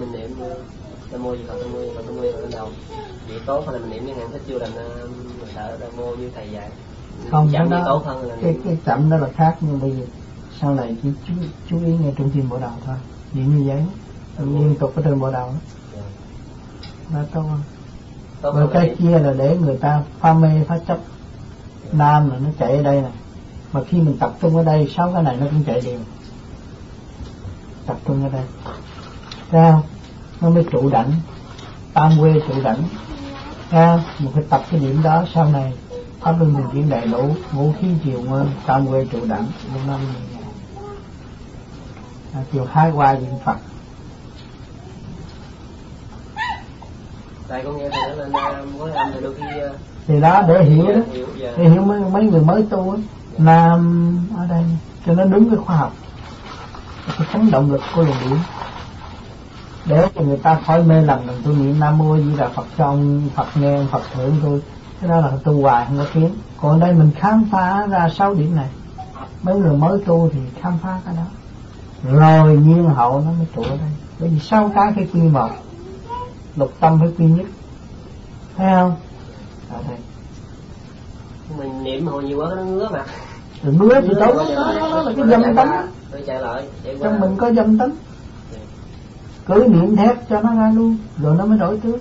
mình 0.00 0.12
niệm 0.12 0.30
nam 1.12 1.22
mô 1.22 1.34
gì 1.34 1.44
phật 1.48 1.54
nam 1.60 1.72
mô 1.72 1.80
gì 1.80 1.90
phật 1.96 2.02
nam 2.06 2.16
mô 2.16 2.22
gì 2.22 2.32
phật 2.32 2.40
lên 2.40 2.50
đầu. 2.50 2.68
Vậy 3.28 3.40
tốt 3.46 3.64
hay 3.66 3.74
là 3.74 3.80
mình 3.80 3.90
niệm 3.90 4.06
như 4.06 4.14
ngàn 4.14 4.32
thích 4.32 4.42
chưa? 4.48 4.58
Làm 4.58 4.70
mình 4.74 5.48
sợ 5.54 5.76
nam 5.80 5.90
mô 5.96 6.14
như 6.16 6.30
thầy 6.34 6.50
dạy. 6.50 6.70
Không 7.30 7.50
chậm 7.52 7.70
đó, 7.70 7.82
tốt 7.86 8.02
hơn 8.04 8.28
là 8.28 8.36
cái 8.42 8.56
cái 8.64 8.78
chậm 8.84 9.10
đó 9.10 9.16
là 9.16 9.28
khác 9.36 9.56
nhưng 9.60 9.80
bây 9.80 9.90
giờ 9.90 10.04
sau 10.60 10.74
này 10.74 10.96
chỉ 11.02 11.08
chú 11.28 11.34
chú 11.70 11.84
ý 11.84 11.92
nghe 11.92 12.12
trung 12.16 12.30
tim 12.34 12.48
bộ 12.48 12.58
đầu 12.58 12.70
thôi. 12.86 12.96
Niệm 13.32 13.56
như 13.58 13.68
vậy 13.68 13.84
liên 14.38 14.74
tục 14.80 14.92
ở 14.96 15.02
trên 15.02 15.20
bộ 15.20 15.30
đầu 15.30 15.50
Dạ. 15.94 16.02
đó 17.14 17.20
tốt 17.32 17.44
tốt 18.42 18.52
rồi 18.54 18.60
hơn 18.62 18.70
cái 18.72 18.96
kia 18.98 19.18
là 19.18 19.32
để 19.32 19.56
người 19.58 19.76
ta 19.76 20.02
pha 20.20 20.34
mê 20.34 20.64
phá 20.68 20.78
chấp. 20.88 20.98
Nam 21.92 22.30
là 22.30 22.36
nó 22.38 22.48
chạy 22.58 22.76
ở 22.76 22.82
đây 22.82 23.02
này 23.02 23.12
mà 23.72 23.80
khi 23.84 23.98
mình 23.98 24.16
tập 24.20 24.34
trung 24.40 24.56
ở 24.56 24.64
đây 24.64 24.92
sáu 24.96 25.12
cái 25.12 25.22
này 25.22 25.36
nó 25.40 25.46
cũng 25.46 25.64
chạy 25.66 25.80
đều 25.80 25.98
tập 27.86 27.96
trung 28.06 28.24
ở 28.24 28.28
đây 28.28 28.42
không 29.50 29.82
nó 30.40 30.50
mới 30.50 30.64
trụ 30.70 30.90
đảnh 30.90 31.12
tam 31.94 32.12
quê 32.20 32.32
trụ 32.48 32.54
đảnh 32.62 32.82
không 33.70 34.02
mình 34.18 34.32
phải 34.34 34.42
tập 34.50 34.62
cái 34.70 34.80
điểm 34.80 35.02
đó. 35.02 35.24
Sau 35.34 35.44
này 35.44 35.72
pháp 36.20 36.34
luân 36.38 36.54
thường 36.54 36.68
chuyển 36.72 36.88
đại 36.88 37.06
đủ 37.06 37.34
ngũ 37.52 37.72
khí 37.80 37.88
chiều 38.04 38.20
nguyên 38.20 38.46
tam 38.66 38.86
quê 38.86 39.06
trụ 39.12 39.18
đảnh 39.28 39.46
lúc 39.74 39.82
năm 39.86 40.00
à, 42.34 42.40
chiều 42.52 42.66
hai 42.70 42.90
qua 42.90 43.12
diện 43.12 43.38
phật. 43.44 43.56
Tại 47.48 47.62
con 47.64 47.78
nghe 47.78 47.88
thầy 47.90 48.28
nói 48.28 48.52
là 48.54 48.62
với 48.78 48.92
âm 48.92 49.10
thì 49.14 49.20
đôi 49.20 49.34
khi 49.34 49.58
ờ, 49.60 49.72
thì 50.06 50.20
đó 50.20 50.42
để 50.48 50.64
hiểu 50.64 50.86
đó. 50.86 51.00
dạ. 51.40 51.52
để 51.56 51.68
hiểu 51.68 51.82
mấy, 51.82 52.00
mấy 52.00 52.24
người 52.24 52.40
mới 52.40 52.66
tu 52.70 52.90
ấy 52.90 53.00
nam 53.38 54.28
ở 54.36 54.46
đây 54.46 54.64
cho 55.06 55.14
nó 55.14 55.24
đúng 55.24 55.48
với 55.48 55.58
khoa 55.58 55.76
học. 55.76 55.94
Cái 57.18 57.26
thánh 57.32 57.50
động 57.50 57.72
lực 57.72 57.80
của 57.94 58.02
luồng 58.02 58.16
điển 58.24 58.38
để 59.90 60.08
cho 60.14 60.22
người 60.22 60.36
ta 60.36 60.58
khỏi 60.66 60.82
mê 60.82 61.02
lầm 61.02 61.26
rằng 61.26 61.36
tôi 61.44 61.54
niệm 61.54 61.80
nam 61.80 61.98
mô 61.98 62.16
di 62.16 62.36
đà 62.38 62.48
phật 62.48 62.66
cho 62.78 62.84
ông 62.84 63.28
phật 63.34 63.46
nghe 63.54 63.76
ông 63.76 63.86
phật 63.90 64.02
thưởng 64.14 64.36
tôi. 64.42 64.62
Cái 65.00 65.10
đó 65.10 65.20
là 65.20 65.32
tu 65.44 65.62
hoài 65.62 65.84
không 65.88 65.98
có 65.98 66.04
tiến 66.14 66.30
còn 66.60 66.80
đây 66.80 66.92
mình 66.92 67.10
khám 67.16 67.48
phá 67.52 67.86
ra 67.86 68.08
sáu 68.08 68.34
điểm 68.34 68.56
này. 68.56 68.68
Mấy 69.42 69.54
người 69.54 69.76
mới 69.76 69.98
tu 70.06 70.30
thì 70.32 70.40
khám 70.60 70.78
phá 70.82 70.98
cái 71.04 71.14
đó. 71.16 71.22
Rồi 72.12 72.56
nhiên 72.56 72.84
hậu 72.84 73.20
nó 73.20 73.32
mới 73.32 73.46
trụ 73.56 73.62
ở 73.62 73.68
đây. 73.68 73.90
Bởi 74.20 74.28
vì 74.28 74.38
sáu 74.38 74.72
cái 74.74 74.92
phải 74.94 75.08
quy 75.12 75.20
một. 75.20 75.50
Lục 76.56 76.72
tâm 76.80 76.98
phải 77.00 77.08
quy 77.18 77.26
nhất. 77.26 77.46
Thấy 78.56 78.66
không? 78.74 78.96
Ở 79.72 79.78
đây. 79.88 79.98
Mình 81.58 81.84
niệm 81.84 82.06
hồi 82.06 82.24
nhiều 82.24 82.38
quá 82.38 82.54
nó 82.56 82.62
ngứa 82.62 82.88
mà. 82.92 83.04
Rồi 83.62 83.74
mưa 83.78 84.00
thì 84.00 84.08
tốt. 84.20 84.34
đó, 84.34 84.44
đó, 84.56 84.90
đó 84.90 85.02
là 85.02 85.12
cái 85.16 85.26
dâm 85.28 85.54
tánh. 85.56 85.86
trong 87.02 87.20
mình 87.20 87.36
có 87.36 87.52
dâm 87.52 87.78
tánh 87.78 87.90
cứ 89.54 89.66
niệm 89.68 89.96
thét 89.96 90.16
cho 90.28 90.40
nó 90.40 90.54
ra 90.54 90.70
luôn 90.74 90.96
rồi 91.18 91.36
nó 91.36 91.46
mới 91.46 91.58
đổi 91.58 91.78
tướng. 91.78 91.98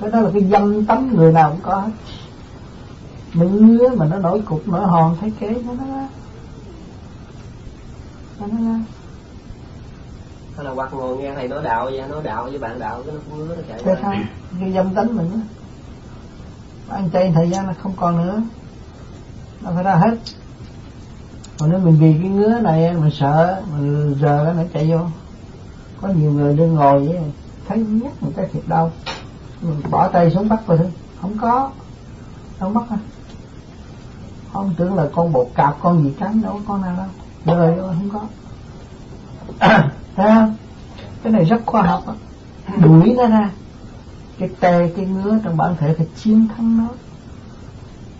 Cái 0.00 0.10
đó 0.10 0.20
là 0.20 0.30
cái 0.32 0.44
dâm 0.44 0.86
tánh 0.86 1.14
người 1.14 1.32
nào 1.32 1.50
cũng 1.50 1.60
có 1.62 1.76
hết. 1.76 1.90
Mình 3.34 3.76
ngứa 3.76 3.88
mà 3.88 4.06
nó 4.06 4.18
nổi 4.18 4.42
cục 4.46 4.68
nổi 4.68 4.86
hòn 4.86 5.16
thấy 5.20 5.32
kế 5.40 5.48
nó 5.48 5.72
nó 5.72 5.96
ra 5.96 6.08
nó 8.40 8.46
nó 8.46 8.72
ra. 8.72 8.80
Hay 10.56 10.64
là 10.64 10.70
hoặc 10.70 10.94
ngồi 10.94 11.16
nghe 11.16 11.34
thầy 11.34 11.48
nói 11.48 11.62
đạo 11.62 11.84
vậy 11.84 12.02
nói 12.08 12.22
đạo 12.22 12.44
với 12.44 12.58
bạn 12.58 12.78
đạo 12.78 13.02
cái 13.06 13.14
nó 13.14 13.20
cũng 13.30 13.38
ngứa 13.38 13.56
nó 13.56 13.62
chạy 13.68 13.80
qua 13.84 13.96
sao? 14.02 14.14
Cái 14.60 14.72
dâm 14.72 14.94
tánh 14.94 15.16
mình 15.16 15.30
á. 15.34 15.40
Ăn 16.88 17.10
chay 17.12 17.32
thời 17.34 17.50
gian 17.50 17.66
là 17.66 17.74
không 17.82 17.92
còn 17.96 18.16
nữa. 18.16 18.42
Nó 19.62 19.70
phải 19.74 19.84
ra 19.84 19.94
hết. 19.94 20.16
Còn 21.58 21.70
nếu 21.70 21.78
mình 21.78 21.96
vì 22.00 22.16
cái 22.20 22.30
ngứa 22.30 22.58
này 22.58 22.92
mình 22.92 23.10
sợ 23.20 23.62
mình 23.72 24.16
giờ 24.20 24.54
nó 24.56 24.62
chạy 24.72 24.90
vô 24.90 24.98
có 26.02 26.08
nhiều 26.08 26.32
người 26.32 26.54
đương 26.54 26.74
ngồi 26.74 27.06
với 27.06 27.18
thấy 27.68 27.78
nhất 27.78 28.12
người 28.22 28.32
ta 28.36 28.42
thiệt 28.52 28.62
đau. 28.66 28.90
Bỏ 29.90 30.08
tay 30.08 30.30
xuống 30.30 30.48
bắt 30.48 30.60
rồi 30.66 30.78
thôi 30.78 30.92
không 31.20 31.38
có. 31.40 31.70
Không 32.58 32.74
bắt 32.74 32.84
à? 32.90 32.98
Không 34.52 34.74
tưởng 34.76 34.94
là 34.94 35.08
con 35.14 35.32
bột 35.32 35.48
cạp, 35.54 35.76
con 35.80 36.02
gì 36.02 36.12
cắn 36.18 36.42
đâu 36.42 36.52
có 36.52 36.60
con 36.66 36.82
nào 36.82 36.96
đâu. 36.96 37.06
Đời 37.44 37.76
đâu 37.76 37.86
không 37.86 38.10
có. 38.10 38.20
Thấy 40.16 40.30
không? 40.34 40.56
Cái 41.22 41.32
này 41.32 41.44
rất 41.44 41.62
khoa 41.66 41.82
học 41.82 42.04
á. 42.06 42.14
Đuổi 42.76 43.14
nó 43.16 43.26
ra. 43.26 43.50
Cái 44.38 44.50
tê 44.60 44.92
cái 44.96 45.06
ngứa 45.06 45.38
trong 45.44 45.56
bản 45.56 45.76
thể 45.78 45.94
phải 45.94 46.06
chiến 46.16 46.48
thắng 46.56 46.78
nó. 46.78 46.88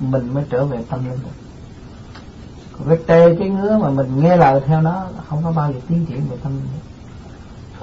Mình 0.01 0.35
mới 0.35 0.45
trở 0.51 0.65
về 0.65 0.85
tâm 0.91 1.01
linh 1.05 1.19
được. 1.23 1.31
Còn 2.79 2.89
cái 2.89 2.99
tê 3.07 3.37
cái 3.39 3.49
ngứa 3.49 3.79
mà 3.79 3.91
mình 3.91 4.21
nghe 4.23 4.37
lời 4.37 4.61
theo 4.67 4.83
nó 4.83 5.07
không 5.29 5.45
có 5.45 5.53
bao 5.53 5.73
giờ 5.73 5.81
tiến 5.89 6.07
triển 6.07 6.21
về 6.31 6.37
tâm 6.43 6.53
linh 6.53 6.69
được. 6.75 6.93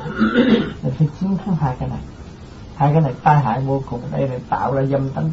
mình 0.84 0.94
phải 0.98 1.08
chiến 1.20 1.38
thắng 1.46 1.56
hai 1.56 1.76
cái 1.80 1.90
này. 1.90 2.00
Hai 2.76 2.94
cái 2.94 3.02
này 3.02 3.14
tai 3.24 3.40
hại 3.40 3.62
vô 3.62 3.82
cùng. 3.90 4.02
Đây 4.12 4.28
là 4.28 4.36
tạo 4.50 4.74
ra 4.74 4.86
dâm 4.86 5.10
tánh. 5.10 5.32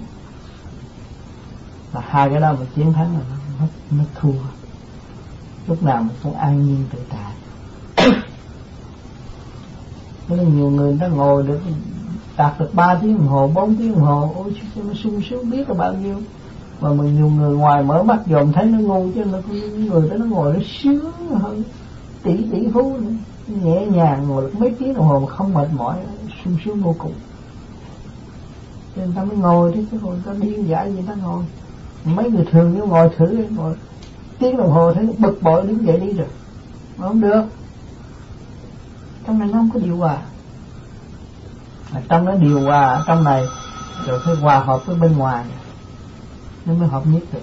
Là 1.92 2.00
hai 2.08 2.30
cái 2.30 2.40
đó 2.40 2.52
mình 2.52 2.68
chiến 2.76 2.92
thắng 2.92 3.14
là 3.14 3.20
nó, 3.30 3.36
nó, 3.60 3.66
nó 3.90 4.04
thua. 4.14 4.40
Lúc 5.66 5.82
nào 5.82 6.02
mình 6.02 6.16
cũng 6.22 6.36
an 6.36 6.66
nhiên 6.66 6.84
tự 6.92 6.98
tại. 7.10 7.32
Có 10.28 10.36
nhiều 10.36 10.70
người 10.70 10.96
nó 11.00 11.08
ngồi 11.08 11.42
được 11.42 11.60
đạt 12.36 12.60
được 12.60 12.74
ba 12.74 12.94
tiếng 12.94 13.18
đồng 13.18 13.28
hồ 13.28 13.50
bốn 13.54 13.76
tiếng 13.76 13.92
đồng 13.92 14.02
hồ. 14.02 14.32
Ôi 14.36 14.54
sao 14.74 14.84
nó 14.84 14.94
sung 14.94 15.20
sướng 15.30 15.50
biết 15.50 15.68
là 15.68 15.74
bao 15.74 15.92
nhiêu. 15.92 16.16
Mà 16.80 16.92
mình 16.92 17.16
nhiều 17.16 17.28
người 17.28 17.56
ngoài 17.56 17.82
mở 17.82 18.02
mắt 18.02 18.18
dòm 18.26 18.52
thấy 18.52 18.66
nó 18.66 18.78
ngu 18.78 19.08
chứ 19.14 19.24
nó 19.24 19.38
người 19.76 20.10
đó 20.10 20.16
nó 20.16 20.26
ngồi 20.26 20.52
nó 20.52 20.60
sướng 20.82 21.12
hơn 21.40 21.62
tỷ 22.26 22.36
tỷ 22.52 22.68
phú 22.74 22.98
nhẹ 23.46 23.86
nhàng 23.86 24.28
ngồi 24.28 24.42
được 24.42 24.54
mấy 24.58 24.74
tiếng 24.78 24.94
đồng 24.94 25.04
hồ 25.04 25.20
mà 25.20 25.26
không 25.26 25.54
mệt 25.54 25.68
mỏi, 25.72 25.96
sung 26.44 26.56
sướng 26.64 26.80
vô 26.80 26.94
cùng. 26.98 27.12
Nên 28.96 29.12
ta 29.12 29.24
mới 29.24 29.36
ngồi 29.36 29.72
chứ 29.74 29.84
chứ 29.90 29.98
còn 30.02 30.22
ta 30.26 30.32
điên 30.40 30.68
dại 30.68 30.92
gì 30.92 31.02
ta 31.08 31.14
ngồi. 31.14 31.44
Mấy 32.04 32.30
người 32.30 32.44
thường 32.50 32.72
nếu 32.74 32.86
ngồi 32.86 33.10
thử 33.16 33.46
ngồi 33.50 33.74
tiếng 34.38 34.56
đồng 34.56 34.70
hồ 34.70 34.92
thấy 34.92 35.08
bực 35.18 35.42
bội 35.42 35.66
đứng 35.66 35.86
dậy 35.86 36.00
đi 36.00 36.12
rồi. 36.12 36.28
Mà 36.96 37.08
không 37.08 37.20
được. 37.20 37.42
Trong 39.26 39.38
này 39.38 39.48
nó 39.48 39.58
không 39.58 39.70
có 39.74 39.80
điều 39.80 39.96
hòa. 39.96 40.18
Mà 41.94 42.02
trong 42.08 42.24
nó 42.24 42.32
điều 42.34 42.60
hòa, 42.60 43.04
trong 43.06 43.24
này 43.24 43.44
rồi 44.06 44.20
phải 44.24 44.34
hòa 44.34 44.58
hợp 44.58 44.86
với 44.86 44.96
bên 44.96 45.16
ngoài 45.16 45.44
nó 46.66 46.74
mới 46.74 46.88
hợp 46.88 47.02
nhất 47.06 47.22
được. 47.32 47.40